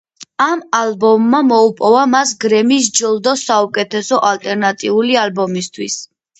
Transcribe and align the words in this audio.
ამ 0.43 0.61
ალბომმა 0.77 1.41
მოუპოვა 1.49 2.07
მას 2.15 2.33
გრემის 2.45 2.89
ჯილდო 3.01 3.37
საუკეთესო 3.45 4.21
ალტერნატიული 4.33 5.23
ალბომისთვის. 5.29 6.05